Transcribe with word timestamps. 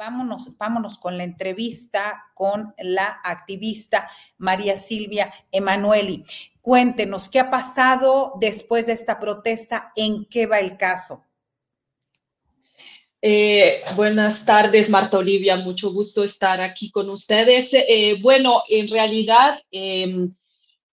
Vámonos, 0.00 0.56
vámonos 0.56 0.96
con 0.96 1.18
la 1.18 1.24
entrevista 1.24 2.24
con 2.34 2.74
la 2.78 3.20
activista 3.22 4.08
María 4.38 4.78
Silvia 4.78 5.30
Emanueli. 5.52 6.24
Cuéntenos 6.62 7.28
qué 7.28 7.38
ha 7.38 7.50
pasado 7.50 8.32
después 8.40 8.86
de 8.86 8.94
esta 8.94 9.20
protesta, 9.20 9.92
en 9.94 10.24
qué 10.24 10.46
va 10.46 10.58
el 10.58 10.78
caso. 10.78 11.26
Eh, 13.20 13.82
buenas 13.94 14.42
tardes, 14.46 14.88
Marta 14.88 15.18
Olivia. 15.18 15.56
Mucho 15.56 15.92
gusto 15.92 16.24
estar 16.24 16.62
aquí 16.62 16.90
con 16.90 17.10
ustedes. 17.10 17.68
Eh, 17.74 18.16
bueno, 18.22 18.62
en 18.70 18.88
realidad 18.88 19.60
eh, 19.70 20.30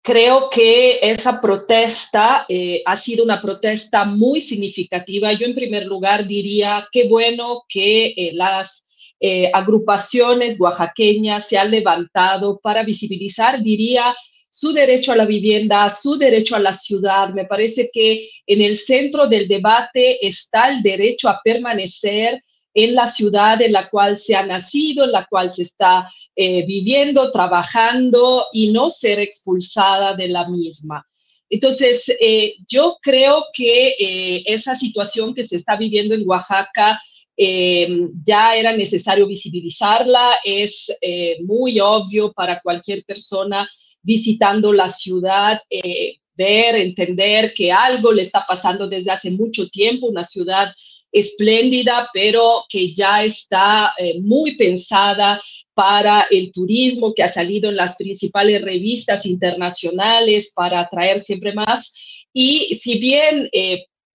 creo 0.02 0.50
que 0.50 0.98
esa 1.00 1.40
protesta 1.40 2.44
eh, 2.46 2.82
ha 2.84 2.94
sido 2.94 3.24
una 3.24 3.40
protesta 3.40 4.04
muy 4.04 4.42
significativa. 4.42 5.32
Yo 5.32 5.46
en 5.46 5.54
primer 5.54 5.86
lugar 5.86 6.26
diría 6.26 6.86
qué 6.92 7.08
bueno 7.08 7.64
que 7.70 8.32
las 8.34 8.84
eh, 9.20 9.50
agrupaciones 9.52 10.60
oaxaqueñas 10.60 11.48
se 11.48 11.58
han 11.58 11.72
levantado 11.72 12.60
para 12.62 12.84
visibilizar, 12.84 13.60
diría, 13.62 14.14
su 14.48 14.72
derecho 14.72 15.12
a 15.12 15.16
la 15.16 15.26
vivienda, 15.26 15.90
su 15.90 16.16
derecho 16.16 16.54
a 16.54 16.60
la 16.60 16.72
ciudad. 16.72 17.30
Me 17.30 17.44
parece 17.44 17.90
que 17.92 18.28
en 18.46 18.62
el 18.62 18.78
centro 18.78 19.26
del 19.26 19.48
debate 19.48 20.24
está 20.26 20.70
el 20.70 20.82
derecho 20.82 21.28
a 21.28 21.40
permanecer 21.42 22.42
en 22.72 22.94
la 22.94 23.06
ciudad 23.06 23.60
en 23.60 23.72
la 23.72 23.88
cual 23.90 24.16
se 24.16 24.36
ha 24.36 24.46
nacido, 24.46 25.04
en 25.04 25.12
la 25.12 25.26
cual 25.26 25.50
se 25.50 25.62
está 25.62 26.08
eh, 26.36 26.64
viviendo, 26.64 27.32
trabajando 27.32 28.46
y 28.52 28.70
no 28.70 28.88
ser 28.88 29.18
expulsada 29.18 30.14
de 30.14 30.28
la 30.28 30.48
misma. 30.48 31.04
Entonces, 31.50 32.04
eh, 32.20 32.54
yo 32.68 32.98
creo 33.02 33.46
que 33.52 34.44
esa 34.46 34.76
situación 34.76 35.34
que 35.34 35.44
se 35.44 35.56
está 35.56 35.76
viviendo 35.76 36.14
en 36.14 36.28
Oaxaca 36.28 37.00
eh, 37.40 37.88
ya 38.24 38.56
era 38.56 38.76
necesario 38.76 39.24
visibilizarla, 39.28 40.38
es 40.42 40.92
eh, 41.00 41.36
muy 41.44 41.78
obvio 41.78 42.32
para 42.32 42.60
cualquier 42.60 43.04
persona 43.04 43.70
visitando 44.02 44.72
la 44.72 44.88
ciudad, 44.88 45.60
eh, 45.70 46.16
ver, 46.34 46.74
entender 46.74 47.54
que 47.54 47.70
algo 47.70 48.10
le 48.10 48.22
está 48.22 48.44
pasando 48.44 48.88
desde 48.88 49.12
hace 49.12 49.30
mucho 49.30 49.68
tiempo, 49.68 50.08
una 50.08 50.24
ciudad 50.24 50.72
espléndida, 51.12 52.08
pero 52.12 52.64
que 52.68 52.92
ya 52.92 53.22
está 53.24 53.94
muy 54.20 54.56
pensada 54.56 55.40
para 55.74 56.26
el 56.30 56.52
turismo, 56.52 57.14
que 57.14 57.22
ha 57.22 57.32
salido 57.32 57.70
en 57.70 57.76
las 57.76 57.96
principales 57.96 58.62
revistas 58.62 59.24
internacionales 59.24 60.52
para 60.54 60.80
atraer 60.80 61.20
siempre 61.20 61.54
más. 61.54 61.94
Y 62.32 62.74
si 62.74 62.98
bien 62.98 63.48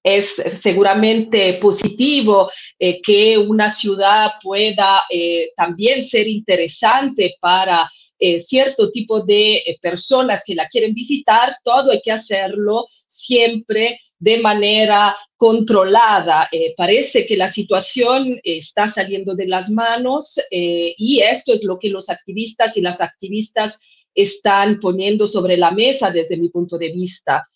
es 0.03 0.35
seguramente 0.61 1.53
positivo 1.53 2.51
eh, 2.77 3.01
que 3.01 3.37
una 3.37 3.69
ciudad 3.69 4.31
pueda 4.41 5.01
eh, 5.09 5.51
también 5.55 6.03
ser 6.03 6.27
interesante 6.27 7.35
para 7.39 7.89
eh, 8.19 8.39
cierto 8.39 8.91
tipo 8.91 9.21
de 9.21 9.63
personas 9.81 10.43
que 10.45 10.55
la 10.55 10.67
quieren 10.67 10.93
visitar, 10.93 11.55
todo 11.63 11.91
hay 11.91 12.01
que 12.01 12.11
hacerlo 12.11 12.87
siempre 13.07 13.99
de 14.19 14.39
manera 14.39 15.15
controlada. 15.35 16.49
Parece 16.77 17.25
que 17.25 17.35
la 17.35 17.51
situación 17.51 18.39
está 18.43 18.87
saliendo 18.87 19.35
de 19.35 19.47
las 19.47 19.69
manos 19.69 20.39
y 20.49 21.19
esto 21.19 21.51
es 21.51 21.65
lo 21.65 21.77
que 21.77 21.89
los 21.89 22.09
activistas 22.09 22.77
y 22.77 22.81
las 22.81 23.01
activistas 23.01 23.77
están 24.15 24.79
poniendo 24.79 25.27
sobre 25.27 25.57
la 25.57 25.71
mesa 25.71 26.09
desde 26.09 26.37
mi 26.37 26.47
punto 26.47 26.77
de 26.77 26.93
vista. 26.93 27.49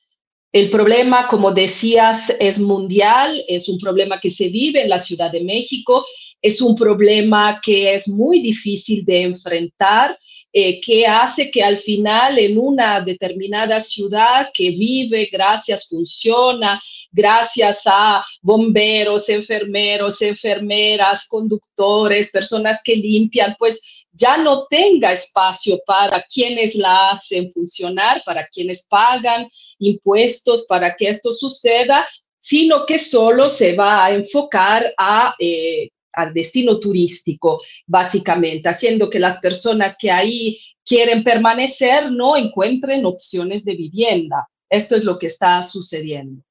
El 0.51 0.69
problema, 0.69 1.27
como 1.27 1.51
decías, 1.51 2.33
es 2.39 2.57
mundial, 2.59 3.43
es 3.47 3.67
un 3.67 3.77
problema 3.77 4.19
que 4.19 4.29
se 4.29 4.49
vive 4.49 4.81
en 4.81 4.89
la 4.89 4.97
Ciudad 4.97 5.31
de 5.31 5.43
México, 5.43 6.05
es 6.41 6.61
un 6.61 6.75
problema 6.75 7.59
que 7.63 7.93
es 7.93 8.07
muy 8.07 8.41
difícil 8.41 9.03
de 9.03 9.23
enfrentar, 9.23 10.17
eh, 10.53 10.79
que 10.81 11.05
hace 11.05 11.51
que 11.51 11.61
al 11.61 11.77
final 11.79 12.39
en 12.39 12.57
una 12.57 13.01
determinada 13.01 13.79
ciudad 13.81 14.49
que 14.53 14.71
vive, 14.71 15.29
gracias, 15.31 15.87
funciona, 15.87 16.81
gracias 17.11 17.81
a 17.85 18.23
bomberos, 18.41 19.29
enfermeros, 19.29 20.21
enfermeras, 20.21 21.27
conductores, 21.27 22.31
personas 22.31 22.81
que 22.83 22.95
limpian, 22.95 23.55
pues 23.59 23.81
ya 24.11 24.37
no 24.37 24.65
tenga 24.67 25.11
espacio 25.11 25.79
para 25.85 26.23
quienes 26.23 26.75
la 26.75 27.11
hacen 27.11 27.51
funcionar, 27.53 28.23
para 28.25 28.47
quienes 28.47 28.87
pagan 28.87 29.47
impuestos 29.79 30.65
para 30.67 30.95
que 30.95 31.09
esto 31.09 31.33
suceda, 31.33 32.07
sino 32.39 32.85
que 32.85 32.97
solo 32.97 33.49
se 33.49 33.75
va 33.75 34.05
a 34.05 34.13
enfocar 34.13 34.91
a, 34.97 35.35
eh, 35.37 35.89
al 36.17 36.33
destino 36.33 36.79
turístico, 36.79 37.61
básicamente, 37.85 38.67
haciendo 38.67 39.09
que 39.09 39.19
las 39.19 39.39
personas 39.39 39.95
que 39.97 40.11
ahí 40.11 40.59
quieren 40.83 41.23
permanecer 41.23 42.11
no 42.11 42.35
encuentren 42.35 43.05
opciones 43.05 43.63
de 43.63 43.75
vivienda. 43.75 44.47
Esto 44.69 44.95
es 44.95 45.03
lo 45.03 45.17
que 45.19 45.27
está 45.27 45.61
sucediendo. 45.63 46.41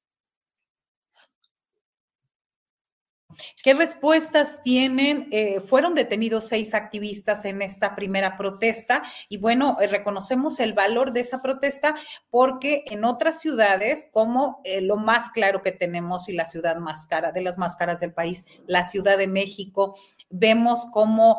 ¿Qué 3.63 3.73
respuestas 3.73 4.61
tienen? 4.63 5.27
Eh, 5.31 5.59
fueron 5.59 5.95
detenidos 5.95 6.47
seis 6.47 6.73
activistas 6.73 7.45
en 7.45 7.61
esta 7.61 7.95
primera 7.95 8.37
protesta 8.37 9.03
y 9.29 9.37
bueno, 9.37 9.77
eh, 9.81 9.87
reconocemos 9.87 10.59
el 10.59 10.73
valor 10.73 11.13
de 11.13 11.21
esa 11.21 11.41
protesta 11.41 11.95
porque 12.29 12.83
en 12.87 13.03
otras 13.03 13.39
ciudades, 13.39 14.07
como 14.11 14.61
eh, 14.63 14.81
lo 14.81 14.97
más 14.97 15.29
claro 15.31 15.61
que 15.61 15.71
tenemos 15.71 16.29
y 16.29 16.33
la 16.33 16.45
ciudad 16.45 16.77
más 16.77 17.05
cara, 17.05 17.31
de 17.31 17.41
las 17.41 17.57
más 17.57 17.75
caras 17.75 17.99
del 17.99 18.13
país, 18.13 18.45
la 18.65 18.83
Ciudad 18.83 19.17
de 19.17 19.27
México, 19.27 19.95
vemos 20.29 20.85
cómo 20.91 21.37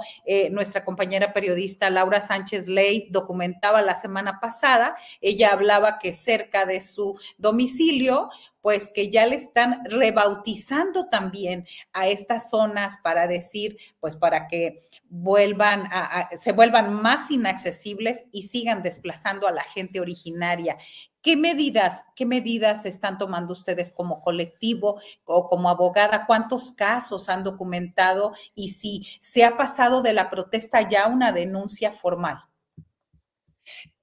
nuestra 0.50 0.85
compañera 0.85 1.33
periodista 1.33 1.91
Laura 1.91 2.21
Sánchez 2.21 2.69
Ley 2.69 3.09
documentaba 3.11 3.83
la 3.83 3.95
semana 3.95 4.41
pasada, 4.41 4.97
ella 5.21 5.53
hablaba 5.53 5.99
que 5.99 6.12
cerca 6.12 6.65
de 6.65 6.81
su 6.81 7.19
domicilio, 7.37 8.31
pues 8.60 8.90
que 8.93 9.10
ya 9.10 9.26
le 9.26 9.37
están 9.37 9.84
rebautizando 9.84 11.08
también 11.08 11.66
a 11.93 12.08
estas 12.08 12.50
zonas 12.50 12.99
para 13.02 13.26
decir, 13.26 13.78
pues 14.00 14.16
para 14.16 14.49
que 14.49 14.78
vuelvan 15.08 15.88
a, 15.90 16.28
se 16.40 16.52
vuelvan 16.52 16.93
más 16.93 17.31
inaccesibles 17.31 18.25
y 18.32 18.43
sigan 18.43 18.82
desplazando 18.82 19.49
a 19.49 19.52
la 19.52 19.64
gente 19.64 20.00
originaria. 20.00 20.76
¿Qué 21.22 21.37
medidas, 21.37 22.05
qué 22.14 22.26
medidas 22.26 22.84
están 22.87 23.19
tomando 23.19 23.52
ustedes 23.52 23.93
como 23.93 24.22
colectivo 24.22 25.00
o 25.25 25.49
como 25.49 25.69
abogada? 25.69 26.26
¿Cuántos 26.26 26.72
casos 26.72 27.28
han 27.28 27.44
documentado 27.44 28.32
y 28.54 28.70
si 28.70 29.06
se 29.20 29.44
ha 29.44 29.56
pasado 29.56 30.00
de 30.00 30.12
la 30.12 30.31
protesta 30.31 30.88
ya 30.88 31.06
una 31.06 31.32
denuncia 31.32 31.93
formal? 31.93 32.48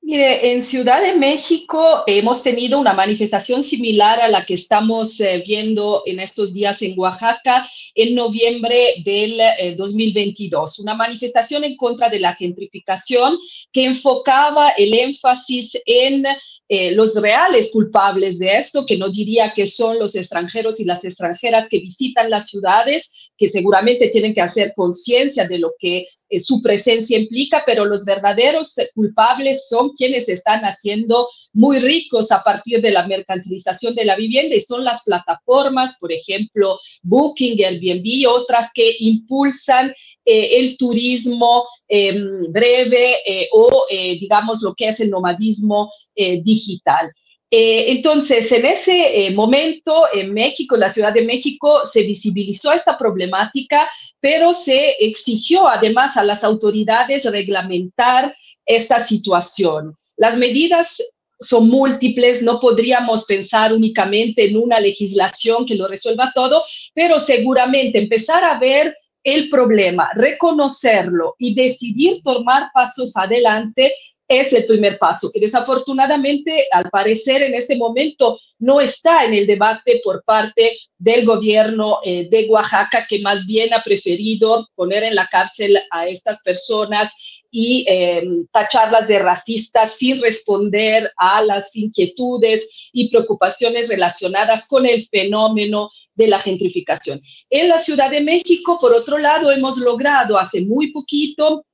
Mire, 0.07 0.52
en 0.52 0.63
Ciudad 0.63 1.02
de 1.02 1.16
México 1.16 2.04
hemos 2.06 2.44
tenido 2.44 2.78
una 2.78 2.94
manifestación 2.94 3.63
similar 3.63 4.19
a 4.19 4.28
la 4.28 4.46
que 4.46 4.54
estamos 4.54 5.19
eh, 5.19 5.44
viendo 5.44 6.04
en 6.06 6.19
estos 6.19 6.54
días 6.54 6.80
en 6.84 6.94
Oaxaca 6.96 7.68
en 7.96 8.13
noviembre 8.13 9.02
del 9.04 9.42
2022. 9.75 10.78
Eh, 10.78 10.81
una 10.84 10.94
manifestación 10.94 11.63
en 11.63 11.75
contra 11.75 12.07
de 12.10 12.19
la 12.19 12.36
gentrificación 12.36 13.40
que 13.72 13.86
enfocaba 13.86 14.69
el 14.78 14.94
énfasis 14.94 15.75
en 15.88 16.24
eh, 16.68 16.92
los 16.92 17.13
reales 17.13 17.69
culpables 17.72 18.40
de 18.40 18.58
esto, 18.58 18.86
que 18.88 18.98
no 18.98 19.10
diría 19.10 19.54
que 19.54 19.68
son 19.68 20.00
los 20.00 20.16
extranjeros 20.16 20.80
y 20.80 20.86
las 20.86 21.04
extranjeras 21.04 21.69
que 21.69 21.78
visitan 21.78 22.30
las 22.30 22.50
ciudades, 22.50 23.25
que 23.38 23.50
seguramente 23.50 24.10
tienen 24.10 24.34
que 24.34 24.42
hacer 24.42 24.74
conciencia 24.76 25.48
de 25.48 25.60
lo 25.60 25.74
que 25.80 26.08
su 26.40 26.62
presencia 26.62 27.18
implica, 27.18 27.64
pero 27.66 27.86
los 27.86 28.04
verdaderos 28.04 28.76
culpables 28.94 29.68
son 29.68 29.92
quienes 29.92 30.28
están 30.28 30.62
haciendo 30.62 31.28
muy 31.54 31.80
ricos 31.80 32.32
a 32.32 32.42
partir 32.44 32.82
de 32.82 32.92
la 32.92 33.08
mercantilización 33.08 33.96
de 33.96 34.06
la 34.06 34.16
vivienda 34.16 34.56
y 34.56 34.62
son 34.62 34.84
las 34.84 35.04
plataformas, 35.04 35.98
por 36.00 36.12
ejemplo, 36.12 36.80
Booking, 37.04 37.64
Airbnb, 37.64 38.28
otras 38.30 38.72
que 38.74 38.96
impulsan 39.00 39.94
eh, 40.26 40.58
el 40.58 40.78
turismo 40.78 41.66
em, 41.88 42.52
breve 42.52 43.18
eh, 43.26 43.48
o, 43.52 43.86
eh, 43.90 44.18
digamos, 44.20 44.62
lo 44.62 44.74
que 44.74 44.88
es 44.88 45.00
el 45.00 45.10
nomadismo 45.10 45.92
digital. 46.16 47.12
Entonces, 47.52 48.52
en 48.52 48.66
ese 48.66 49.32
momento, 49.34 50.06
en 50.14 50.34
México, 50.34 50.76
en 50.76 50.82
la 50.82 50.90
Ciudad 50.90 51.14
de 51.14 51.26
México, 51.26 51.82
se 51.92 52.02
visibilizó 52.02 52.74
esta 52.74 52.98
problemática, 52.98 53.90
pero 54.20 54.54
se 54.54 54.96
exigió 55.00 55.68
además 55.68 56.18
a 56.18 56.24
las 56.24 56.44
autoridades 56.44 57.24
reglamentar 57.26 58.36
esta 58.66 59.06
situación. 59.06 59.96
Las 60.18 60.38
medidas 60.38 61.02
son 61.40 61.70
múltiples, 61.70 62.42
no 62.42 62.60
podríamos 62.60 63.26
pensar 63.26 63.74
únicamente 63.74 64.46
en 64.46 64.58
una 64.58 64.80
legislación 64.80 65.66
que 65.66 65.76
lo 65.76 65.88
resuelva 65.88 66.32
todo, 66.34 66.64
pero 66.94 67.20
seguramente 67.20 68.00
empezar 68.00 68.44
a 68.44 68.58
ver 68.58 68.96
el 69.24 69.50
problema, 69.50 70.10
reconocerlo 70.16 71.36
y 71.40 71.56
decidir 71.56 72.22
tomar 72.24 72.70
pasos 72.74 73.16
adelante 73.18 73.92
es 74.27 74.54
el 74.54 74.66
primer 74.66 74.98
paso, 74.98 75.30
que 75.31 75.39
desafortunadamente, 75.39 76.66
al 76.72 76.89
parecer, 76.89 77.44
en 77.44 77.54
este 77.54 77.77
momento 77.77 78.39
no 78.60 78.81
está 78.81 79.25
en 79.25 79.33
el 79.33 79.45
debate 79.45 80.01
por 80.04 80.24
parte 80.24 80.77
del 80.98 81.25
gobierno 81.25 82.00
eh, 82.04 82.27
de 82.30 82.48
Oaxaca, 82.50 83.06
que 83.07 83.19
más 83.19 83.45
bien 83.45 83.74
ha 83.74 83.83
preferido 83.83 84.68
poner 84.75 85.04
en 85.04 85.16
la 85.16 85.27
cárcel 85.27 85.77
a 85.92 86.06
estas 86.06 86.42
personas 86.42 87.13
y 87.51 87.86
em, 87.88 88.45
tacharlas 88.51 89.07
de 89.07 89.19
racistas 89.19 89.94
sin 89.94 90.22
responder 90.22 91.10
a 91.18 91.42
las 91.42 91.75
inquietudes 91.75 92.89
y 92.92 93.10
preocupaciones 93.10 93.88
relacionadas 93.88 94.68
con 94.68 94.86
el 94.86 95.07
fenómeno 95.07 95.89
de 96.16 96.27
la 96.27 96.39
gentrificación. 96.39 97.22
En 97.50 97.69
la 97.69 97.80
Ciudad 97.80 98.10
de 98.10 98.22
México, 98.22 98.77
por 98.81 98.94
otro 98.94 99.18
lado, 99.18 99.51
hemos 99.51 99.77
logrado 99.77 100.38
hace 100.38 100.62
muy 100.62 100.92
poquito 100.92 101.66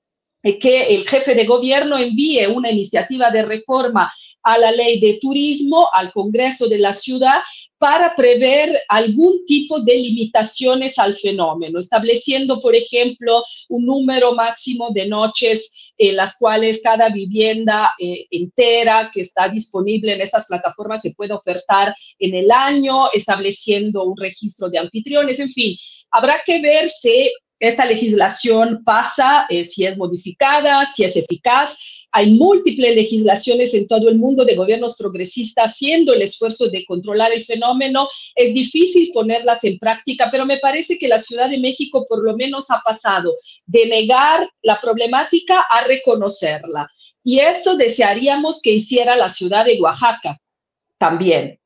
que 0.41 0.95
el 0.95 1.07
jefe 1.07 1.35
de 1.35 1.45
gobierno 1.45 1.97
envíe 1.97 2.45
una 2.47 2.71
iniciativa 2.71 3.29
de 3.29 3.43
reforma 3.43 4.11
a 4.43 4.57
la 4.57 4.71
ley 4.71 4.99
de 4.99 5.19
turismo, 5.21 5.87
al 5.93 6.11
Congreso 6.11 6.67
de 6.67 6.79
la 6.79 6.93
ciudad, 6.93 7.41
para 7.77 8.15
prever 8.15 8.79
algún 8.89 9.43
tipo 9.45 9.79
de 9.81 9.95
limitaciones 9.95 10.99
al 10.99 11.15
fenómeno, 11.15 11.79
estableciendo, 11.79 12.61
por 12.61 12.75
ejemplo, 12.75 13.43
un 13.69 13.85
número 13.85 14.33
máximo 14.35 14.89
de 14.91 15.07
noches 15.07 15.93
en 15.97 16.15
las 16.15 16.37
cuales 16.37 16.81
cada 16.83 17.09
vivienda 17.09 17.91
eh, 17.99 18.27
entera 18.29 19.09
que 19.13 19.21
está 19.21 19.49
disponible 19.49 20.13
en 20.13 20.21
estas 20.21 20.47
plataformas 20.47 21.01
se 21.01 21.13
puede 21.13 21.33
ofertar 21.33 21.95
en 22.19 22.35
el 22.35 22.51
año, 22.51 23.11
estableciendo 23.13 24.03
un 24.03 24.17
registro 24.17 24.69
de 24.69 24.77
anfitriones, 24.77 25.39
en 25.39 25.49
fin, 25.49 25.75
habrá 26.11 26.39
que 26.45 26.61
ver 26.61 26.89
si 26.89 27.31
esta 27.61 27.85
legislación 27.85 28.83
pasa, 28.83 29.45
eh, 29.49 29.63
si 29.63 29.85
es 29.85 29.97
modificada, 29.97 30.91
si 30.93 31.05
es 31.05 31.15
eficaz 31.15 31.77
hay 32.11 32.31
múltiples 32.33 32.95
legislaciones 32.95 33.73
en 33.73 33.87
todo 33.87 34.09
el 34.09 34.17
mundo 34.17 34.43
de 34.43 34.55
gobiernos 34.55 34.97
progresistas 34.97 35.71
haciendo 35.71 36.13
el 36.13 36.21
esfuerzo 36.21 36.67
de 36.67 36.83
controlar 36.85 37.31
el 37.31 37.45
fenómeno. 37.45 38.09
Es 38.35 38.53
difícil 38.53 39.11
ponerlas 39.13 39.63
en 39.63 39.79
práctica, 39.79 40.27
pero 40.29 40.45
me 40.45 40.57
parece 40.57 40.97
que 40.97 41.07
la 41.07 41.19
Ciudad 41.19 41.49
de 41.49 41.59
México 41.59 42.05
por 42.09 42.21
lo 42.23 42.35
menos 42.35 42.69
ha 42.69 42.81
pasado 42.83 43.35
de 43.65 43.85
negar 43.85 44.47
la 44.61 44.81
problemática 44.81 45.61
a 45.61 45.85
reconocerla. 45.85 46.89
Y 47.23 47.39
esto 47.39 47.77
desearíamos 47.77 48.61
que 48.61 48.73
hiciera 48.73 49.15
la 49.15 49.29
ciudad 49.29 49.65
de 49.65 49.79
Oaxaca 49.79 50.37
también. 50.97 51.60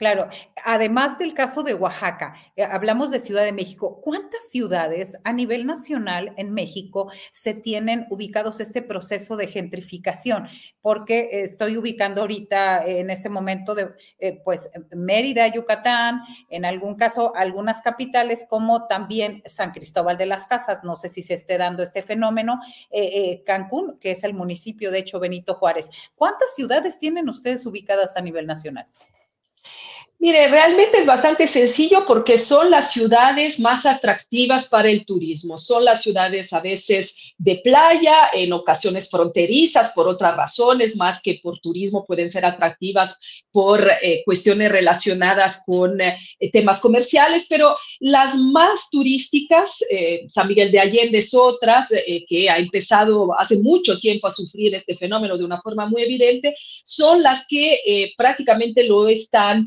Claro, 0.00 0.28
además 0.64 1.18
del 1.18 1.34
caso 1.34 1.62
de 1.62 1.74
Oaxaca, 1.74 2.32
eh, 2.56 2.64
hablamos 2.64 3.10
de 3.10 3.20
Ciudad 3.20 3.44
de 3.44 3.52
México. 3.52 4.00
¿Cuántas 4.02 4.48
ciudades 4.48 5.20
a 5.24 5.32
nivel 5.34 5.66
nacional 5.66 6.32
en 6.38 6.54
México 6.54 7.12
se 7.32 7.52
tienen 7.52 8.06
ubicados 8.08 8.60
este 8.60 8.80
proceso 8.80 9.36
de 9.36 9.46
gentrificación? 9.46 10.48
Porque 10.80 11.42
estoy 11.42 11.76
ubicando 11.76 12.22
ahorita 12.22 12.82
en 12.86 13.10
este 13.10 13.28
momento 13.28 13.74
de, 13.74 13.90
eh, 14.20 14.40
pues, 14.42 14.70
Mérida, 14.96 15.46
Yucatán, 15.48 16.22
en 16.48 16.64
algún 16.64 16.94
caso 16.94 17.36
algunas 17.36 17.82
capitales 17.82 18.46
como 18.48 18.86
también 18.86 19.42
San 19.44 19.70
Cristóbal 19.72 20.16
de 20.16 20.24
las 20.24 20.46
Casas. 20.46 20.82
No 20.82 20.96
sé 20.96 21.10
si 21.10 21.22
se 21.22 21.34
esté 21.34 21.58
dando 21.58 21.82
este 21.82 22.02
fenómeno. 22.02 22.58
Eh, 22.90 23.42
Cancún, 23.44 23.98
que 24.00 24.12
es 24.12 24.24
el 24.24 24.32
municipio 24.32 24.90
de 24.90 25.00
hecho 25.00 25.20
Benito 25.20 25.56
Juárez. 25.56 25.90
¿Cuántas 26.14 26.54
ciudades 26.54 26.96
tienen 26.96 27.28
ustedes 27.28 27.66
ubicadas 27.66 28.16
a 28.16 28.22
nivel 28.22 28.46
nacional? 28.46 28.86
Mire, 30.22 30.48
realmente 30.48 30.98
es 30.98 31.06
bastante 31.06 31.46
sencillo 31.46 32.04
porque 32.06 32.36
son 32.36 32.70
las 32.70 32.92
ciudades 32.92 33.58
más 33.58 33.86
atractivas 33.86 34.68
para 34.68 34.90
el 34.90 35.06
turismo. 35.06 35.56
Son 35.56 35.82
las 35.82 36.02
ciudades 36.02 36.52
a 36.52 36.60
veces 36.60 37.16
de 37.38 37.62
playa, 37.64 38.28
en 38.34 38.52
ocasiones 38.52 39.08
fronterizas, 39.08 39.92
por 39.94 40.06
otras 40.06 40.36
razones, 40.36 40.94
más 40.94 41.22
que 41.22 41.40
por 41.42 41.58
turismo, 41.60 42.04
pueden 42.04 42.30
ser 42.30 42.44
atractivas 42.44 43.18
por 43.50 43.90
eh, 44.02 44.20
cuestiones 44.26 44.70
relacionadas 44.70 45.62
con 45.64 45.98
eh, 45.98 46.18
temas 46.52 46.80
comerciales, 46.80 47.46
pero 47.48 47.74
las 48.00 48.36
más 48.36 48.90
turísticas, 48.90 49.82
eh, 49.90 50.24
San 50.28 50.48
Miguel 50.48 50.70
de 50.70 50.80
Allende 50.80 51.20
es 51.20 51.32
otras, 51.32 51.88
que 52.28 52.50
ha 52.50 52.58
empezado 52.58 53.38
hace 53.38 53.56
mucho 53.56 53.98
tiempo 53.98 54.26
a 54.26 54.30
sufrir 54.30 54.74
este 54.74 54.96
fenómeno 54.96 55.38
de 55.38 55.44
una 55.46 55.62
forma 55.62 55.86
muy 55.86 56.02
evidente, 56.02 56.54
son 56.84 57.22
las 57.22 57.46
que 57.46 58.12
prácticamente 58.18 58.84
lo 58.84 59.08
están 59.08 59.66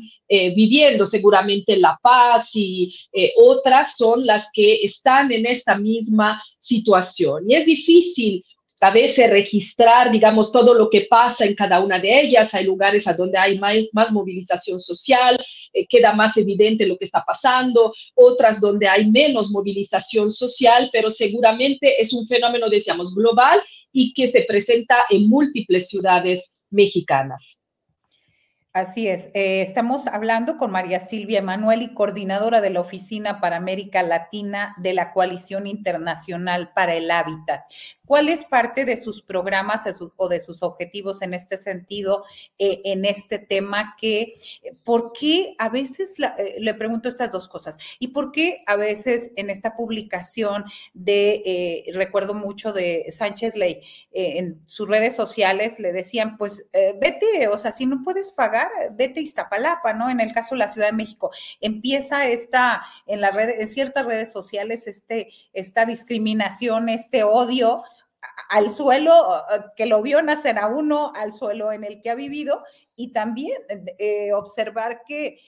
viviendo. 0.50 1.06
Seguramente 1.06 1.76
La 1.76 1.98
Paz 2.02 2.50
y 2.54 2.94
otras 3.36 3.96
son 3.96 4.26
las 4.26 4.50
que 4.52 4.76
están 4.82 5.32
en 5.32 5.46
esta 5.46 5.76
misma 5.76 6.42
situación. 6.58 7.44
Y 7.48 7.54
es 7.54 7.66
difícil 7.66 8.44
a 8.84 8.90
veces 8.90 9.30
registrar, 9.30 10.12
digamos, 10.12 10.52
todo 10.52 10.74
lo 10.74 10.90
que 10.90 11.06
pasa 11.08 11.46
en 11.46 11.54
cada 11.54 11.80
una 11.80 11.98
de 11.98 12.20
ellas. 12.20 12.52
Hay 12.52 12.66
lugares 12.66 13.08
a 13.08 13.14
donde 13.14 13.38
hay 13.38 13.58
más, 13.58 14.12
movilización 14.12 14.78
social, 14.78 15.42
eh, 15.72 15.86
queda 15.88 16.12
más 16.12 16.36
evidente 16.36 16.86
lo 16.86 16.98
que 16.98 17.06
está 17.06 17.24
pasando, 17.26 17.94
otras 18.14 18.60
donde 18.60 18.86
hay 18.86 19.10
menos 19.10 19.50
movilización 19.50 20.30
social, 20.30 20.90
pero 20.92 21.08
seguramente 21.08 21.98
es 21.98 22.12
un 22.12 22.26
fenómeno, 22.26 22.68
decíamos, 22.68 23.14
global 23.14 23.62
y 23.90 24.12
que 24.12 24.28
se 24.28 24.42
presenta 24.42 24.96
en 25.08 25.30
múltiples 25.30 25.88
ciudades 25.88 26.58
mexicanas. 26.68 27.63
Así 28.74 29.06
es. 29.06 29.28
Eh, 29.34 29.62
estamos 29.62 30.08
hablando 30.08 30.56
con 30.56 30.72
María 30.72 30.98
Silvia 30.98 31.38
Emanuel 31.38 31.94
coordinadora 31.94 32.60
de 32.60 32.70
la 32.70 32.80
Oficina 32.80 33.40
para 33.40 33.56
América 33.56 34.02
Latina 34.02 34.74
de 34.78 34.94
la 34.94 35.12
Coalición 35.12 35.68
Internacional 35.68 36.72
para 36.74 36.96
el 36.96 37.08
Hábitat. 37.08 37.66
¿Cuál 38.06 38.28
es 38.28 38.44
parte 38.44 38.84
de 38.84 38.96
sus 38.96 39.22
programas 39.22 39.84
o 40.16 40.28
de 40.28 40.40
sus 40.40 40.62
objetivos 40.62 41.22
en 41.22 41.34
este 41.34 41.56
sentido, 41.56 42.24
eh, 42.58 42.82
en 42.84 43.04
este 43.04 43.38
tema? 43.38 43.96
Que, 44.00 44.32
¿Por 44.84 45.12
qué 45.12 45.54
a 45.58 45.68
veces, 45.68 46.14
eh, 46.18 46.56
le 46.58 46.74
pregunto 46.74 47.08
estas 47.08 47.32
dos 47.32 47.48
cosas, 47.48 47.78
y 47.98 48.08
por 48.08 48.32
qué 48.32 48.62
a 48.66 48.76
veces 48.76 49.32
en 49.36 49.50
esta 49.50 49.76
publicación 49.76 50.64
de, 50.92 51.84
recuerdo 51.94 52.34
mucho 52.34 52.72
de 52.72 53.06
Sánchez 53.10 53.56
Ley, 53.56 53.80
en 54.12 54.62
sus 54.66 54.88
redes 54.88 55.16
sociales 55.16 55.78
le 55.78 55.92
decían, 55.92 56.36
pues 56.36 56.70
vete, 56.72 57.48
o 57.48 57.58
sea, 57.58 57.72
si 57.72 57.86
no 57.86 58.02
puedes 58.02 58.32
pagar, 58.32 58.70
vete 58.92 59.20
a 59.20 59.22
Iztapalapa, 59.22 59.92
¿no? 59.92 60.10
En 60.10 60.20
el 60.20 60.32
caso 60.32 60.54
de 60.54 60.60
la 60.60 60.68
Ciudad 60.68 60.88
de 60.88 60.96
México, 60.96 61.30
empieza 61.60 62.26
esta, 62.26 62.82
en, 63.06 63.20
la 63.20 63.30
red, 63.30 63.60
en 63.60 63.68
ciertas 63.68 64.04
redes 64.04 64.30
sociales, 64.32 64.86
este, 64.86 65.30
esta 65.52 65.86
discriminación, 65.86 66.88
este 66.88 67.24
odio 67.24 67.82
al 68.50 68.70
suelo 68.70 69.44
que 69.76 69.86
lo 69.86 70.02
vio 70.02 70.22
nacer 70.22 70.58
a 70.58 70.66
uno, 70.66 71.12
al 71.14 71.32
suelo 71.32 71.72
en 71.72 71.84
el 71.84 72.00
que 72.02 72.10
ha 72.10 72.14
vivido, 72.14 72.62
y 72.96 73.12
también 73.12 73.62
eh, 73.98 74.32
observar 74.32 75.02
que 75.06 75.38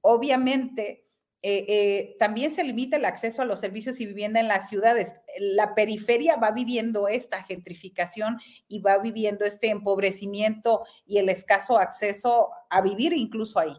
obviamente 0.00 1.06
eh, 1.48 1.64
eh, 1.68 2.16
también 2.18 2.50
se 2.50 2.64
limita 2.64 2.96
el 2.96 3.04
acceso 3.04 3.40
a 3.40 3.44
los 3.44 3.60
servicios 3.60 4.00
y 4.00 4.06
vivienda 4.06 4.40
en 4.40 4.48
las 4.48 4.68
ciudades. 4.68 5.14
La 5.38 5.76
periferia 5.76 6.34
va 6.34 6.50
viviendo 6.50 7.06
esta 7.06 7.42
gentrificación 7.44 8.40
y 8.66 8.80
va 8.80 8.98
viviendo 8.98 9.44
este 9.44 9.68
empobrecimiento 9.68 10.84
y 11.06 11.18
el 11.18 11.28
escaso 11.28 11.78
acceso 11.78 12.50
a 12.68 12.80
vivir 12.80 13.12
incluso 13.12 13.60
ahí. 13.60 13.76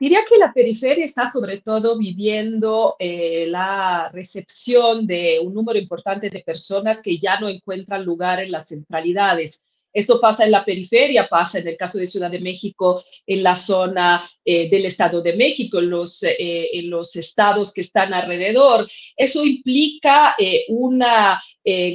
Diría 0.00 0.20
que 0.28 0.38
la 0.38 0.52
periferia 0.52 1.04
está 1.04 1.30
sobre 1.30 1.60
todo 1.60 1.98
viviendo 1.98 2.96
eh, 2.98 3.46
la 3.48 4.08
recepción 4.12 5.06
de 5.06 5.38
un 5.40 5.54
número 5.54 5.78
importante 5.78 6.30
de 6.30 6.40
personas 6.40 7.02
que 7.02 7.18
ya 7.18 7.38
no 7.38 7.48
encuentran 7.48 8.04
lugar 8.04 8.40
en 8.40 8.50
las 8.50 8.66
centralidades 8.68 9.62
esto 9.92 10.20
pasa 10.20 10.44
en 10.44 10.52
la 10.52 10.64
periferia, 10.64 11.28
pasa 11.28 11.58
en 11.58 11.66
el 11.66 11.76
caso 11.76 11.98
de 11.98 12.06
Ciudad 12.06 12.30
de 12.30 12.38
México, 12.38 13.02
en 13.26 13.42
la 13.42 13.56
zona 13.56 14.28
eh, 14.44 14.68
del 14.70 14.86
Estado 14.86 15.20
de 15.20 15.34
México, 15.34 15.80
en 15.80 15.90
los, 15.90 16.22
eh, 16.22 16.68
en 16.72 16.90
los 16.90 17.16
estados 17.16 17.72
que 17.72 17.80
están 17.80 18.14
alrededor. 18.14 18.88
Eso 19.16 19.44
implica 19.44 20.36
eh, 20.38 20.64
un 20.68 21.02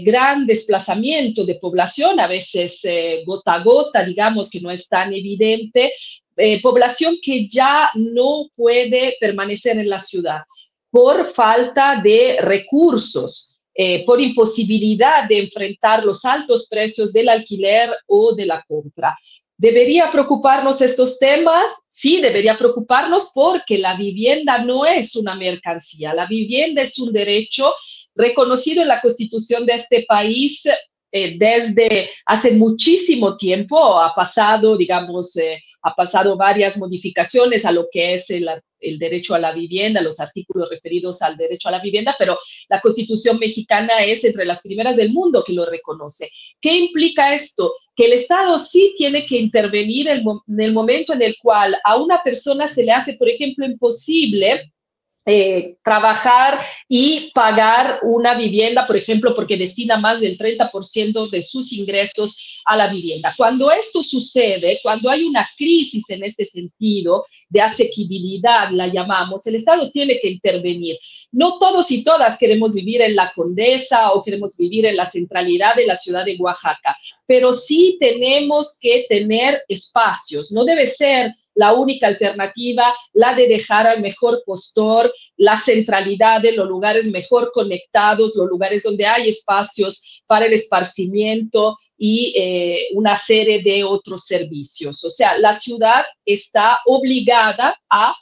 gran 0.04 0.46
desplazamiento 0.46 1.46
de 1.46 1.56
población, 1.56 2.20
a 2.20 2.28
veces 2.28 2.82
gota 3.26 3.56
a 3.56 3.64
gota, 3.64 4.06
digamos 4.06 4.50
que 4.50 4.62
no 4.62 4.70
es 4.70 4.88
tan 4.88 5.12
evidente, 5.12 5.92
población 6.62 7.18
que 7.22 7.48
ya 7.48 7.90
no 7.96 8.50
puede 8.56 9.16
permanecer 9.20 9.78
en 9.78 9.90
la 9.90 10.00
ciudad 10.00 10.42
por 10.90 11.34
falta 11.34 12.02
de 12.02 12.38
recursos. 12.42 13.56
Eh, 13.78 14.06
por 14.06 14.22
imposibilidad 14.22 15.28
de 15.28 15.38
enfrentar 15.38 16.06
los 16.06 16.24
altos 16.24 16.66
precios 16.70 17.12
del 17.12 17.28
alquiler 17.28 17.90
o 18.08 18.34
de 18.34 18.46
la 18.46 18.64
compra. 18.66 19.18
¿Debería 19.58 20.10
preocuparnos 20.10 20.80
estos 20.80 21.20
temas? 21.20 21.66
Sí, 21.90 22.22
debería 22.22 22.58
preocuparnos 22.58 23.32
porque 23.34 23.78
la 23.78 23.98
vivienda 23.98 24.64
no 24.64 24.86
es 24.86 25.18
una 25.18 25.36
mercancía, 25.36 26.14
la 26.14 26.26
vivienda 26.26 26.84
es 26.84 26.98
un 27.00 27.12
derecho 27.12 27.74
reconocido 28.16 28.82
en 28.82 28.88
la 28.88 29.02
constitución 29.02 29.66
de 29.66 29.74
este 29.74 30.06
país 30.08 30.64
eh, 31.18 31.38
desde 31.40 32.10
hace 32.26 32.52
muchísimo 32.52 33.38
tiempo. 33.38 34.02
Ha 34.02 34.14
pasado, 34.14 34.76
digamos, 34.76 35.38
eh, 35.38 35.64
ha 35.82 35.96
pasado 35.96 36.36
varias 36.36 36.78
modificaciones 36.78 37.64
a 37.66 37.72
lo 37.72 37.88
que 37.90 38.16
es 38.16 38.30
el, 38.32 38.50
el 38.82 39.00
derecho 39.00 39.34
a 39.34 39.40
la 39.40 39.54
vivienda, 39.54 40.02
los 40.02 40.20
artículos 40.20 40.70
referidos 40.70 41.22
al 41.22 41.38
derecho 41.38 41.70
a 41.70 41.72
la 41.72 41.80
vivienda, 41.80 42.18
pero 42.20 42.38
la 42.68 42.82
Constitución 42.82 43.40
mexicana 43.40 44.04
es 44.04 44.26
entre 44.26 44.44
las 44.44 44.62
primeras 44.62 44.98
del 44.98 45.14
mundo 45.14 45.42
que 45.48 45.54
lo 45.54 45.66
reconoce. 45.66 46.30
¿Qué 46.60 46.76
implica 46.76 47.34
esto? 47.34 47.72
Que 47.96 48.08
el 48.08 48.14
Estado 48.14 48.60
sí 48.60 48.94
tiene 48.98 49.26
que 49.26 49.38
intervenir 49.38 50.10
en 50.10 50.22
el 50.60 50.74
momento 50.74 51.14
en 51.14 51.22
el 51.22 51.38
cual 51.42 51.78
a 51.86 51.96
una 51.96 52.22
persona 52.24 52.68
se 52.68 52.84
le 52.84 52.92
hace, 52.92 53.14
por 53.14 53.30
ejemplo, 53.30 53.66
imposible 53.66 54.70
eh, 55.28 55.78
trabajar 55.84 56.62
y 56.88 57.32
pagar 57.34 58.00
una 58.04 58.36
vivienda, 58.36 58.86
por 58.86 58.96
ejemplo, 58.96 59.34
porque 59.34 59.58
destina 59.58 59.98
más 59.98 60.22
del 60.22 60.38
30% 60.38 61.30
de 61.32 61.42
sus 61.42 61.74
ingresos 61.74 62.62
a 62.66 62.78
la 62.78 62.88
vivienda. 62.88 63.34
Cuando 63.36 63.72
esto 63.72 64.04
sucede, 64.04 64.80
cuando 64.84 65.10
hay 65.10 65.24
una 65.24 65.48
crisis 65.58 66.08
en 66.10 66.24
este 66.24 66.46
sentido 66.46 67.26
de 67.50 67.62
asequibilidad, 67.62 68.70
la 68.70 68.86
llamamos, 68.88 69.48
el 69.48 69.56
Estado 69.56 69.90
tiene 69.92 70.20
que 70.22 70.30
intervenir. 70.30 70.98
No 71.32 71.58
todos 71.58 71.90
y 71.90 72.04
todas 72.04 72.38
queremos 72.38 72.76
vivir 72.76 73.02
en 73.02 73.16
la 73.16 73.32
Condesa 73.34 74.12
o 74.12 74.24
queremos 74.24 74.56
vivir 74.58 74.86
en 74.86 74.96
la 74.96 75.10
centralidad 75.10 75.76
de 75.76 75.88
la 75.88 75.96
ciudad 75.96 76.24
de 76.24 76.38
Oaxaca, 76.40 76.96
pero 77.26 77.52
sí 77.52 77.98
tenemos 78.00 78.78
que 78.80 79.06
tener 79.10 79.60
espacios. 79.68 80.52
No 80.52 80.64
debe 80.66 80.86
ser 80.86 81.32
la 81.56 81.74
única 81.74 82.08
alternativa, 82.08 82.94
la 83.14 83.34
de 83.34 83.48
dejar 83.48 83.88
al 83.88 84.02
mejor 84.02 84.44
postor 84.46 85.12
la 85.38 85.58
centralidad 85.60 86.42
de 86.42 86.52
los 86.52 86.68
lugares 86.68 87.08
mejor 87.08 87.52
conectados, 87.54 88.36
los 88.36 88.48
lugares 88.48 88.84
donde 88.84 89.06
hay 89.06 89.30
espacios 89.30 90.24
para 90.28 90.46
el 90.46 90.54
esparcimiento 90.54 91.78
y 91.98 92.34
eh, 92.36 92.88
una 92.94 93.16
serie 93.16 93.64
de 93.64 93.84
otros 93.84 94.26
servicios. 94.26 95.04
O 95.04 95.10
sea, 95.10 95.38
la 95.38 95.54
ciudad 95.54 96.04
está 96.26 96.80
obligada 96.86 97.76
a 97.90 98.16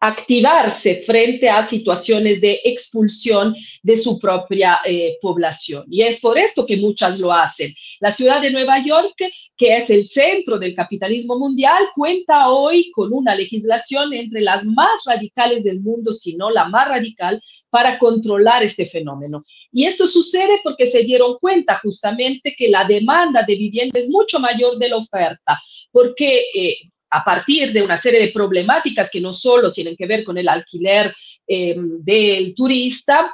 activarse 0.00 1.02
frente 1.06 1.48
a 1.48 1.66
situaciones 1.66 2.40
de 2.40 2.60
expulsión 2.64 3.54
de 3.82 3.96
su 3.96 4.18
propia 4.18 4.78
eh, 4.84 5.16
población. 5.22 5.84
Y 5.90 6.02
es 6.02 6.20
por 6.20 6.38
esto 6.38 6.66
que 6.66 6.76
muchas 6.76 7.18
lo 7.18 7.32
hacen. 7.32 7.74
La 8.00 8.10
ciudad 8.10 8.42
de 8.42 8.50
Nueva 8.50 8.82
York, 8.84 9.14
que 9.56 9.76
es 9.76 9.88
el 9.88 10.06
centro 10.06 10.58
del 10.58 10.74
capitalismo 10.74 11.38
mundial, 11.38 11.82
cuenta 11.94 12.50
hoy 12.50 12.90
con 12.92 13.12
una 13.12 13.34
legislación 13.34 14.12
entre 14.12 14.42
las 14.42 14.64
más 14.66 15.02
radicales 15.06 15.64
del 15.64 15.80
mundo, 15.80 16.12
si 16.12 16.36
no 16.36 16.50
la 16.50 16.68
más 16.68 16.88
radical, 16.88 17.40
para 17.70 17.98
controlar 17.98 18.62
este 18.62 18.86
fenómeno. 18.86 19.44
Y 19.72 19.86
esto 19.86 20.06
sucede 20.06 20.60
porque 20.62 20.88
se 20.88 21.04
dieron 21.04 21.38
cuenta 21.38 21.78
justamente 21.82 22.54
que 22.56 22.68
la 22.68 22.84
demanda 22.84 23.42
de 23.42 23.54
vivienda 23.54 23.98
es 23.98 24.08
mucho 24.10 24.38
mayor 24.40 24.78
de 24.78 24.90
la 24.90 24.96
oferta, 24.96 25.58
porque 25.90 26.44
eh, 26.54 26.76
a 27.10 27.24
partir 27.24 27.72
de 27.72 27.82
una 27.82 27.96
serie 27.96 28.20
de 28.20 28.32
problemáticas 28.32 29.10
que 29.10 29.20
no 29.20 29.32
solo 29.32 29.72
tienen 29.72 29.96
que 29.96 30.06
ver 30.06 30.24
con 30.24 30.38
el 30.38 30.48
alquiler 30.48 31.14
em, 31.46 32.02
del 32.02 32.54
turista, 32.54 33.32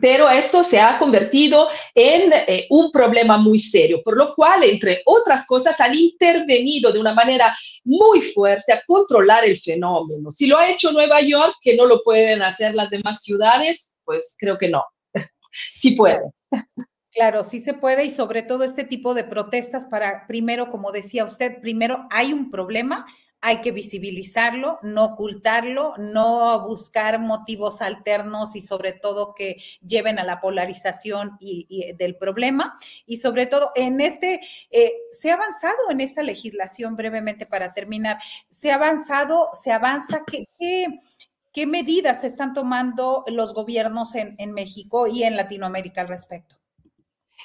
pero 0.00 0.28
esto 0.30 0.64
se 0.64 0.80
ha 0.80 0.98
convertido 0.98 1.68
en 1.94 2.32
eh, 2.32 2.66
un 2.70 2.90
problema 2.90 3.36
muy 3.36 3.58
serio, 3.58 4.00
por 4.02 4.16
lo 4.16 4.34
cual, 4.34 4.64
entre 4.64 5.02
otras 5.04 5.46
cosas, 5.46 5.78
han 5.80 5.94
intervenido 5.94 6.92
de 6.92 6.98
una 6.98 7.12
manera 7.12 7.54
muy 7.84 8.22
fuerte 8.22 8.72
a 8.72 8.82
controlar 8.86 9.44
el 9.44 9.58
fenómeno. 9.58 10.30
Si 10.30 10.46
lo 10.46 10.56
ha 10.56 10.70
hecho 10.70 10.92
Nueva 10.92 11.20
York, 11.20 11.56
que 11.60 11.76
no 11.76 11.84
lo 11.84 12.02
pueden 12.02 12.42
hacer 12.42 12.74
las 12.74 12.90
demás 12.90 13.22
ciudades, 13.22 13.98
pues 14.04 14.34
creo 14.38 14.56
que 14.56 14.68
no. 14.68 14.82
sí 15.74 15.90
puede. 15.92 16.22
Claro, 17.12 17.44
sí 17.44 17.60
se 17.60 17.74
puede 17.74 18.06
y 18.06 18.10
sobre 18.10 18.40
todo 18.42 18.64
este 18.64 18.84
tipo 18.84 19.12
de 19.12 19.24
protestas 19.24 19.84
para, 19.84 20.26
primero, 20.26 20.70
como 20.70 20.92
decía 20.92 21.26
usted, 21.26 21.60
primero 21.60 22.06
hay 22.10 22.32
un 22.32 22.50
problema, 22.50 23.04
hay 23.42 23.60
que 23.60 23.70
visibilizarlo, 23.70 24.78
no 24.82 25.04
ocultarlo, 25.04 25.94
no 25.98 26.66
buscar 26.66 27.18
motivos 27.18 27.82
alternos 27.82 28.56
y 28.56 28.62
sobre 28.62 28.92
todo 28.92 29.34
que 29.34 29.56
lleven 29.86 30.18
a 30.18 30.24
la 30.24 30.40
polarización 30.40 31.36
y, 31.38 31.92
del 31.98 32.16
problema. 32.16 32.76
Y 33.04 33.18
sobre 33.18 33.44
todo 33.44 33.72
en 33.74 34.00
este, 34.00 34.40
eh, 34.70 34.92
se 35.10 35.32
ha 35.32 35.34
avanzado 35.34 35.90
en 35.90 36.00
esta 36.00 36.22
legislación 36.22 36.96
brevemente 36.96 37.44
para 37.44 37.74
terminar, 37.74 38.18
se 38.48 38.70
ha 38.70 38.76
avanzado, 38.76 39.48
se 39.52 39.70
avanza, 39.70 40.22
¿qué, 40.26 40.46
qué, 41.52 41.66
medidas 41.66 42.24
están 42.24 42.54
tomando 42.54 43.24
los 43.26 43.52
gobiernos 43.52 44.14
en, 44.14 44.34
en 44.38 44.52
México 44.52 45.08
y 45.08 45.24
en 45.24 45.36
Latinoamérica 45.36 46.00
al 46.00 46.08
respecto? 46.08 46.61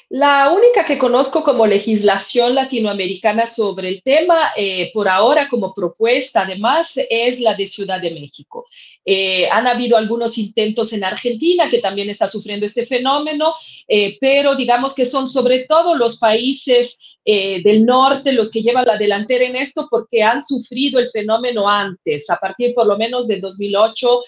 La 0.09 0.53
única 0.53 0.85
que 0.85 0.97
conozco 0.97 1.43
como 1.43 1.67
legislación 1.67 2.55
latinoamericana 2.55 3.45
sobre 3.45 3.89
el 3.89 4.01
tema, 4.01 4.51
eh, 4.55 4.89
por 4.93 5.09
ahora 5.09 5.49
como 5.49 5.73
propuesta 5.73 6.43
además, 6.43 6.93
es 7.09 7.41
la 7.41 7.55
de 7.55 7.67
Ciudad 7.67 7.99
de 7.99 8.11
México. 8.11 8.67
Eh, 9.03 9.49
han 9.49 9.67
habido 9.67 9.97
algunos 9.97 10.37
intentos 10.37 10.93
en 10.93 11.03
Argentina 11.03 11.69
que 11.69 11.79
también 11.79 12.09
está 12.09 12.25
sufriendo 12.25 12.65
este 12.65 12.85
fenómeno, 12.85 13.53
eh, 13.85 14.17
pero 14.21 14.55
digamos 14.55 14.95
que 14.95 15.05
son 15.05 15.27
sobre 15.27 15.65
todo 15.65 15.95
los 15.95 16.17
países 16.19 16.99
del 17.29 17.85
norte 17.85 18.31
los 18.31 18.49
que 18.49 18.61
llevan 18.61 18.85
la 18.85 18.97
delantera 18.97 19.43
en 19.43 19.57
esto 19.57 19.89
porque 19.91 20.23
han 20.23 20.41
sufrido 20.41 20.97
el 20.97 21.09
fenómeno 21.09 21.67
antes, 21.67 22.29
a 22.29 22.37
partir 22.37 22.73
por 22.73 22.87
lo 22.87 22.97
menos 22.97 23.27
del 23.27 23.41
2008, 23.41 24.21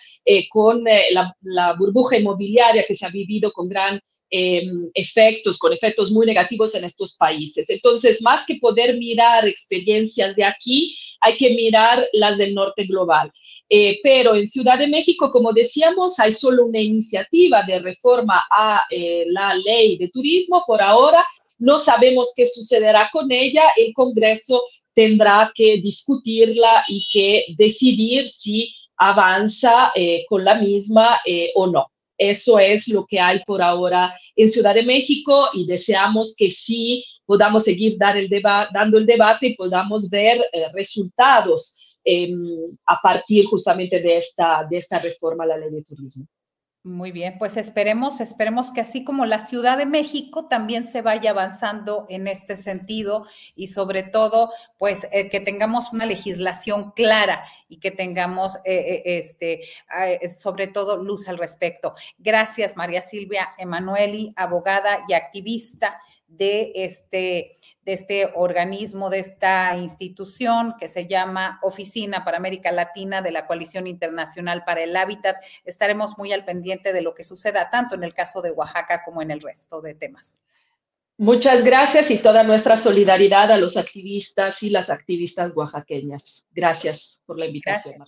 con 0.49 0.83
la 0.83 1.75
burbuja 1.79 2.17
inmobiliaria 2.17 2.83
que 2.85 2.95
se 2.95 3.05
ha 3.05 3.09
vivido 3.09 3.53
con 3.53 3.69
gran 3.69 4.01
em, 4.29 4.85
efectos, 4.93 5.57
con 5.57 5.73
efectos 5.73 6.11
muy 6.11 6.25
negativos 6.25 6.75
en 6.75 6.83
estos 6.83 7.15
países. 7.15 7.69
Entonces, 7.69 8.21
más 8.21 8.45
que 8.45 8.55
poder 8.55 8.97
mirar 8.97 9.47
experiencias 9.47 10.35
de 10.35 10.43
aquí, 10.43 10.95
hay 11.21 11.37
que 11.37 11.51
mirar 11.55 12.05
las 12.13 12.37
del 12.37 12.53
norte 12.53 12.85
global. 12.85 13.31
Eh, 13.71 13.99
pero 14.01 14.35
en 14.35 14.47
Ciudad 14.47 14.79
de 14.79 14.87
México, 14.87 15.31
como 15.31 15.53
decíamos, 15.53 16.19
hay 16.19 16.33
solo 16.33 16.65
una 16.65 16.81
iniciativa 16.81 17.61
de 17.63 17.79
reforma 17.79 18.41
a 18.49 18.81
eh, 18.89 19.25
la 19.27 19.53
ley 19.55 19.97
de 19.97 20.09
turismo 20.09 20.63
por 20.65 20.81
ahora. 20.81 21.23
No 21.59 21.77
sabemos 21.77 22.33
qué 22.35 22.47
sucederá 22.47 23.09
con 23.13 23.31
ella. 23.31 23.63
El 23.77 23.93
Congreso 23.93 24.63
tendrá 24.95 25.51
que 25.53 25.77
discutirla 25.77 26.83
y 26.87 27.05
que 27.11 27.45
decidir 27.57 28.27
si 28.27 28.73
avanza 28.97 29.91
eh, 29.93 30.25
con 30.27 30.43
la 30.43 30.55
misma 30.55 31.19
o 31.55 31.67
no. 31.67 31.91
Eso 32.19 32.59
es 32.59 32.87
lo 32.89 33.05
que 33.07 33.19
hay 33.19 33.39
por 33.45 33.61
ahora 33.61 34.13
en 34.35 34.47
Ciudad 34.47 34.75
de 34.75 34.83
México 34.83 35.47
y 35.53 35.65
deseamos 35.65 36.35
que 36.37 36.51
sí 36.51 37.03
podamos 37.25 37.63
seguir 37.63 37.97
dar 37.97 38.17
el 38.17 38.29
dando 38.73 38.99
el 38.99 39.05
debate 39.05 39.47
y 39.47 39.55
podamos 39.55 40.09
ver 40.09 40.39
resultados 40.73 41.89
Em, 42.03 42.39
a 42.87 42.99
partir 43.01 43.45
justamente 43.45 44.01
de 44.01 44.17
esta, 44.17 44.65
de 44.69 44.77
esta 44.77 44.99
reforma 44.99 45.43
a 45.43 45.47
la 45.47 45.57
ley 45.57 45.69
de 45.69 45.83
turismo. 45.83 46.25
Muy 46.89 47.11
bien, 47.11 47.37
pues 47.37 47.55
esperemos, 47.55 48.19
esperemos 48.19 48.71
que 48.71 48.81
así 48.81 49.03
como 49.03 49.27
la 49.27 49.45
Ciudad 49.45 49.77
de 49.77 49.85
México 49.85 50.47
también 50.47 50.83
se 50.83 51.03
vaya 51.03 51.29
avanzando 51.29 52.07
en 52.09 52.27
este 52.27 52.57
sentido 52.57 53.27
y 53.55 53.67
sobre 53.67 54.01
todo, 54.01 54.51
pues 54.79 55.07
eh, 55.11 55.29
que 55.29 55.39
tengamos 55.39 55.93
una 55.93 56.07
legislación 56.07 56.89
clara 56.95 57.45
y 57.67 57.77
que 57.77 57.91
tengamos, 57.91 58.55
eh, 58.65 59.03
eh, 59.05 59.19
este, 59.19 59.61
sobre 60.31 60.65
todo, 60.65 60.97
luz 60.97 61.27
al 61.27 61.37
respecto. 61.37 61.93
Gracias, 62.17 62.75
María 62.75 63.03
Silvia 63.03 63.49
Emanueli, 63.59 64.33
abogada 64.35 65.05
y 65.07 65.13
activista 65.13 66.01
de 66.29 66.71
este 66.75 67.55
de 67.89 67.93
este 67.93 68.29
organismo, 68.35 69.09
de 69.09 69.17
esta 69.17 69.75
institución 69.75 70.75
que 70.79 70.87
se 70.89 71.07
llama 71.07 71.59
Oficina 71.63 72.23
para 72.23 72.37
América 72.37 72.71
Latina 72.71 73.23
de 73.23 73.31
la 73.31 73.47
Coalición 73.47 73.87
Internacional 73.87 74.63
para 74.63 74.83
el 74.83 74.95
Hábitat. 74.95 75.37
Estaremos 75.63 76.17
muy 76.17 76.31
al 76.31 76.45
pendiente 76.45 76.93
de 76.93 77.01
lo 77.01 77.15
que 77.15 77.23
suceda 77.23 77.71
tanto 77.71 77.95
en 77.95 78.03
el 78.03 78.13
caso 78.13 78.43
de 78.43 78.51
Oaxaca 78.51 79.03
como 79.03 79.23
en 79.23 79.31
el 79.31 79.41
resto 79.41 79.81
de 79.81 79.95
temas. 79.95 80.39
Muchas 81.17 81.63
gracias 81.63 82.11
y 82.11 82.19
toda 82.19 82.43
nuestra 82.43 82.77
solidaridad 82.77 83.51
a 83.51 83.57
los 83.57 83.75
activistas 83.75 84.61
y 84.63 84.69
las 84.69 84.89
activistas 84.89 85.51
oaxaqueñas. 85.55 86.47
Gracias 86.53 87.21
por 87.25 87.37
la 87.37 87.47
invitación. 87.47 88.07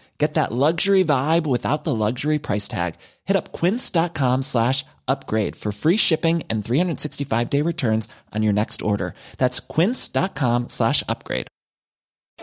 Get 0.21 0.35
that 0.35 0.51
luxury 0.51 1.03
vibe 1.03 1.47
without 1.47 1.83
the 1.83 1.95
luxury 1.95 2.37
price 2.37 2.67
tag. 2.67 2.93
Hit 3.25 3.35
up 3.35 3.51
quince.com 3.51 4.43
slash 4.43 4.85
upgrade 5.07 5.55
for 5.55 5.71
free 5.71 5.97
shipping 5.97 6.43
and 6.47 6.63
365 6.63 7.49
day 7.49 7.63
returns 7.63 8.07
on 8.31 8.43
your 8.43 8.53
next 8.53 8.83
order. 8.83 9.15
That's 9.39 9.59
quince.com 9.59 10.69
slash 10.69 11.03
upgrade. 11.09 11.47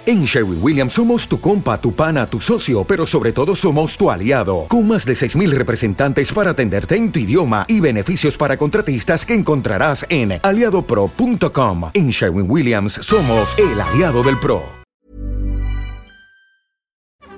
En 0.07 0.25
Sherwin 0.27 0.59
Williams 0.61 0.93
somos 0.93 1.29
tu 1.29 1.39
compa, 1.41 1.81
tu 1.81 1.93
pana, 1.93 2.27
tu 2.27 2.41
socio, 2.41 2.83
pero 2.85 3.07
sobre 3.07 3.33
todo 3.33 3.55
somos 3.55 3.97
tu 3.97 4.11
aliado, 4.11 4.67
con 4.69 4.89
más 4.89 5.05
de 5.05 5.13
6.000 5.13 5.51
representantes 5.51 6.33
para 6.33 6.51
atenderte 6.51 6.97
en 6.97 7.13
tu 7.13 7.21
idioma 7.21 7.65
y 7.69 7.79
beneficios 7.79 8.37
para 8.37 8.57
contratistas 8.57 9.25
que 9.25 9.35
encontrarás 9.35 10.05
en 10.09 10.41
aliadopro.com. 10.43 11.91
En 11.95 12.11
Sherwin 12.11 12.51
Williams 12.51 12.95
somos 12.95 13.57
el 13.59 13.81
aliado 13.81 14.25
del 14.25 14.39
PRO. 14.41 14.78